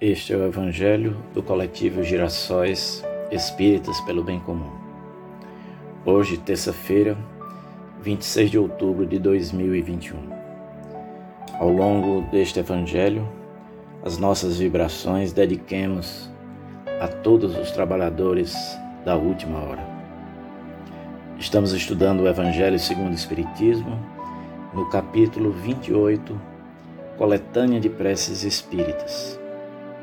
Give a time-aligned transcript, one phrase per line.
[0.00, 4.70] Este é o Evangelho do coletivo Girassóis Espíritas pelo Bem Comum.
[6.06, 7.18] Hoje, terça-feira,
[8.00, 10.16] 26 de outubro de 2021.
[11.58, 13.28] Ao longo deste Evangelho,
[14.04, 16.30] as nossas vibrações dediquemos
[17.00, 18.54] a todos os trabalhadores
[19.04, 19.84] da última hora.
[21.40, 23.98] Estamos estudando o Evangelho segundo o Espiritismo,
[24.72, 26.40] no capítulo 28,
[27.16, 29.40] Coletânea de Preces Espíritas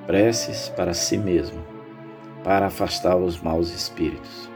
[0.06, 1.62] preces para si mesmo,
[2.44, 4.50] para afastar os maus espíritos.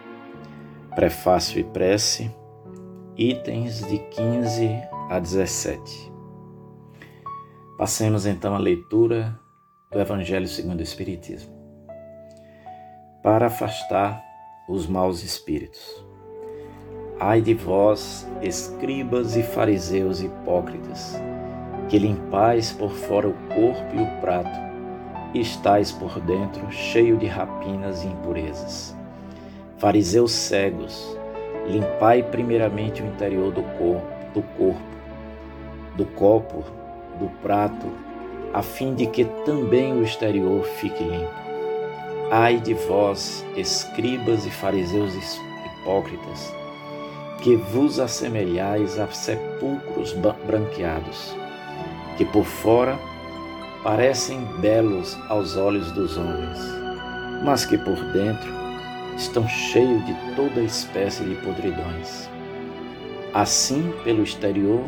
[0.96, 2.32] Prefácio e prece,
[3.18, 4.70] itens de 15
[5.10, 6.12] a 17.
[7.78, 9.40] Passemos então à leitura
[9.92, 11.58] do Evangelho segundo o Espiritismo.
[13.24, 14.24] Para afastar
[14.68, 16.06] os maus espíritos.
[17.20, 21.16] Ai de vós, escribas e fariseus hipócritas,
[21.90, 24.69] que limpais por fora o corpo e o prato,
[25.34, 28.96] estais por dentro cheio de rapinas e impurezas.
[29.78, 31.18] Fariseus cegos,
[31.68, 34.82] limpai primeiramente o interior do corpo, do corpo,
[35.96, 36.64] do copo,
[37.20, 37.88] do prato,
[38.54, 41.40] a fim de que também o exterior fique limpo.
[42.32, 46.54] Ai de vós, escribas e fariseus hipócritas,
[47.42, 50.14] que vos assemelhais a sepulcros
[50.46, 51.36] branqueados,
[52.18, 53.00] que por fora
[53.84, 56.60] parecem belos aos olhos dos homens,
[57.44, 58.52] mas que por dentro
[59.16, 62.30] estão cheios de toda espécie de podridões.
[63.34, 64.84] Assim, pelo exterior,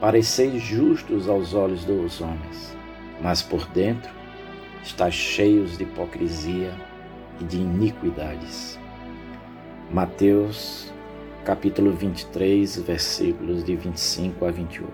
[0.00, 2.76] pareceis justos aos olhos dos homens,
[3.20, 4.10] mas por dentro
[4.84, 6.72] estáis cheios de hipocrisia
[7.40, 8.78] e de iniquidades.
[9.90, 10.92] Mateus
[11.44, 14.92] capítulo 23, versículos de 25 a 28.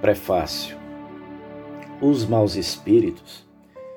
[0.00, 0.77] Prefácio
[2.00, 3.44] os maus espíritos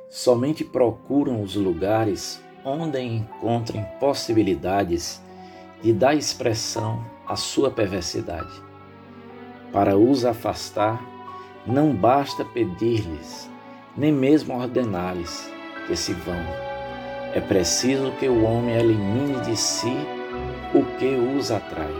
[0.10, 5.22] somente procuram os lugares onde encontrem possibilidades
[5.84, 8.52] de dar expressão à sua perversidade.
[9.72, 11.00] Para os afastar,
[11.66, 13.50] não basta pedir-lhes,
[13.96, 15.50] nem mesmo ordenar-lhes
[15.86, 16.44] que se vão.
[17.34, 19.96] É preciso que o homem elimine de si
[20.74, 21.94] o que os atrai.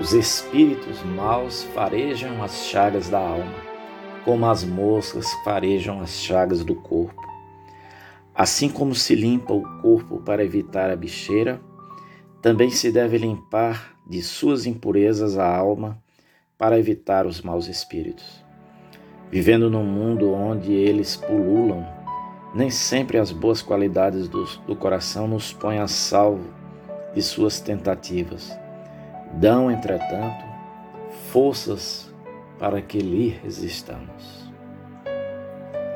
[0.00, 3.71] Os espíritos maus farejam as chagas da alma
[4.24, 7.20] como as moscas farejam as chagas do corpo.
[8.34, 11.60] Assim como se limpa o corpo para evitar a bicheira,
[12.40, 16.02] também se deve limpar de suas impurezas a alma
[16.56, 18.42] para evitar os maus espíritos.
[19.30, 21.86] Vivendo num mundo onde eles pululam,
[22.54, 26.52] nem sempre as boas qualidades do, do coração nos põem a salvo
[27.14, 28.56] de suas tentativas.
[29.34, 30.44] Dão, entretanto,
[31.30, 32.11] forças
[32.62, 34.48] para que lhe resistamos.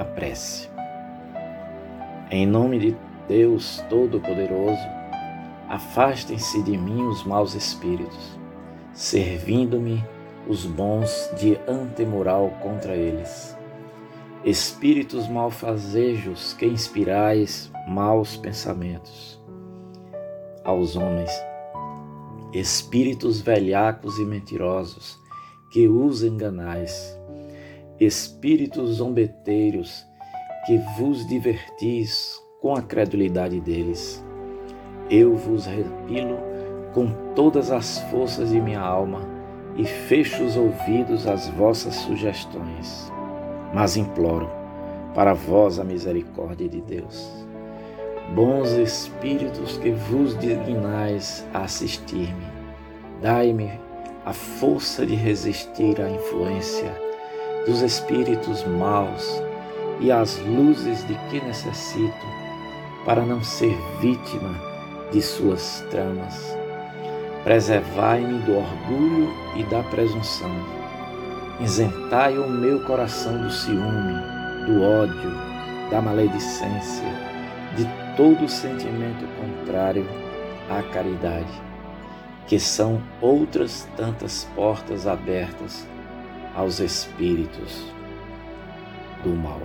[0.00, 0.68] A prece.
[2.28, 2.96] Em nome de
[3.28, 4.82] Deus Todo-Poderoso,
[5.68, 8.36] afastem-se de mim os maus espíritos,
[8.92, 10.04] servindo-me
[10.48, 13.56] os bons de antemoral contra eles.
[14.44, 19.40] Espíritos malfazejos que inspirais maus pensamentos
[20.64, 21.30] aos homens,
[22.52, 25.24] espíritos velhacos e mentirosos,
[25.70, 27.18] que os enganais,
[27.98, 30.06] espíritos zombeteiros,
[30.66, 34.24] que vos divertis com a credulidade deles.
[35.10, 36.38] Eu vos repilo
[36.92, 39.20] com todas as forças de minha alma
[39.76, 43.12] e fecho os ouvidos às vossas sugestões.
[43.72, 44.48] Mas imploro
[45.14, 47.46] para vós a misericórdia de Deus.
[48.34, 52.46] Bons espíritos que vos dignais a assistir-me,
[53.22, 53.85] dai-me
[54.26, 56.92] a força de resistir à influência
[57.64, 59.40] dos espíritos maus
[60.00, 62.26] e às luzes de que necessito
[63.04, 64.52] para não ser vítima
[65.12, 66.58] de suas tramas.
[67.44, 70.50] Preservai-me do orgulho e da presunção.
[71.60, 74.14] Isentai o meu coração do ciúme,
[74.66, 75.30] do ódio,
[75.88, 77.06] da maledicência,
[77.76, 77.86] de
[78.16, 80.04] todo sentimento contrário
[80.68, 81.66] à caridade
[82.46, 85.86] que são outras tantas portas abertas
[86.54, 87.92] aos espíritos
[89.22, 89.60] do mal.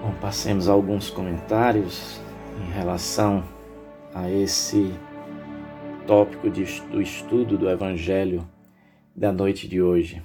[0.00, 2.20] Bom, passemos a alguns comentários
[2.58, 3.44] em relação
[4.14, 4.94] a esse
[6.06, 8.48] tópico de, do estudo do Evangelho
[9.14, 10.22] da noite de hoje.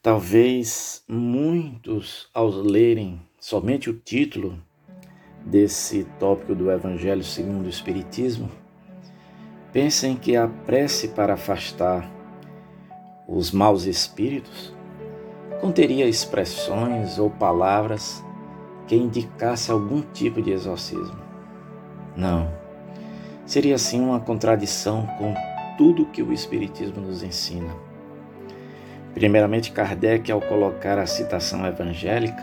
[0.00, 4.62] Talvez muitos, ao lerem somente o título
[5.44, 8.50] desse tópico do Evangelho segundo o Espiritismo,
[9.72, 12.08] pensem que a prece para afastar
[13.26, 14.74] os maus espíritos,
[15.60, 18.22] conteria expressões ou palavras
[18.86, 21.18] que indicasse algum tipo de exorcismo.
[22.16, 22.52] Não.
[23.46, 25.34] Seria assim uma contradição com
[25.78, 27.72] tudo que o Espiritismo nos ensina.
[29.14, 32.42] Primeiramente, Kardec, ao colocar a citação evangélica,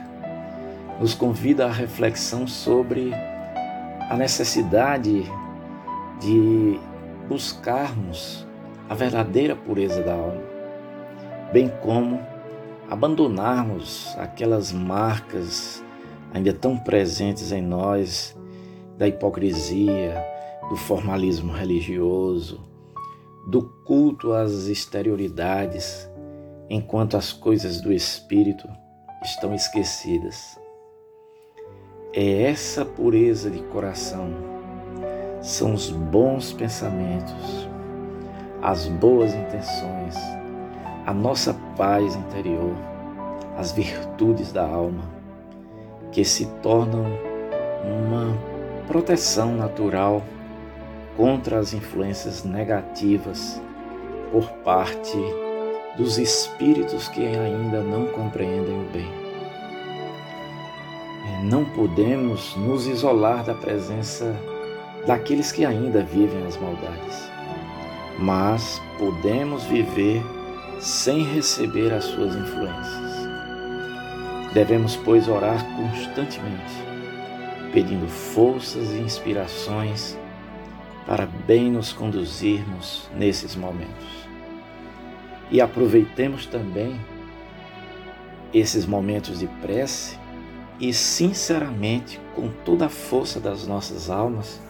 [1.00, 3.12] nos convida à reflexão sobre
[4.10, 5.24] a necessidade
[6.19, 6.80] de
[7.28, 8.46] buscarmos
[8.90, 10.42] a verdadeira pureza da alma,
[11.54, 12.19] bem como
[12.90, 15.84] abandonarmos aquelas marcas
[16.34, 18.36] ainda tão presentes em nós
[18.98, 20.22] da hipocrisia,
[20.69, 22.60] do formalismo religioso,
[23.48, 26.10] do culto às exterioridades,
[26.69, 28.68] enquanto as coisas do espírito
[29.24, 30.59] estão esquecidas.
[32.12, 34.34] É essa pureza de coração,
[35.44, 37.70] são os bons pensamentos,
[38.64, 40.16] as boas intenções,
[41.06, 42.74] a nossa paz interior,
[43.56, 45.04] as virtudes da alma,
[46.12, 47.06] que se tornam
[47.86, 48.36] uma
[48.88, 50.24] proteção natural
[51.16, 53.62] contra as influências negativas
[54.32, 55.16] por parte
[55.96, 59.29] dos espíritos que ainda não compreendem o bem.
[61.44, 64.36] Não podemos nos isolar da presença
[65.06, 67.31] daqueles que ainda vivem as maldades,
[68.20, 70.22] mas podemos viver
[70.80, 73.30] sem receber as suas influências.
[74.54, 76.74] Devemos, pois, orar constantemente,
[77.72, 80.18] pedindo forças e inspirações
[81.06, 84.28] para bem nos conduzirmos nesses momentos.
[85.52, 87.00] E aproveitemos também
[88.54, 90.18] esses momentos de prece
[90.80, 94.62] e, sinceramente, com toda a força das nossas almas,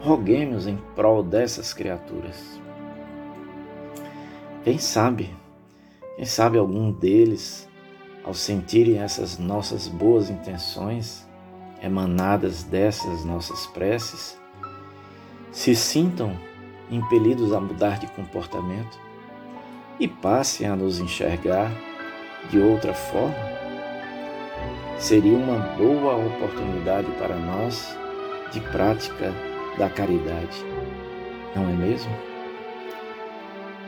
[0.00, 2.60] roguemos em prol dessas criaturas.
[4.62, 5.34] Quem sabe,
[6.16, 7.68] quem sabe algum deles,
[8.22, 11.26] ao sentirem essas nossas boas intenções
[11.82, 14.38] emanadas dessas nossas preces,
[15.52, 16.36] se sintam
[16.90, 18.98] impelidos a mudar de comportamento
[20.00, 21.70] e passem a nos enxergar
[22.50, 23.53] de outra forma,
[24.98, 27.96] seria uma boa oportunidade para nós
[28.52, 29.32] de prática
[29.78, 30.64] da caridade,
[31.54, 32.12] não é mesmo?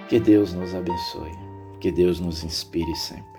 [0.08, 1.32] Que Deus nos abençoe,
[1.80, 3.35] que Deus nos inspire sempre.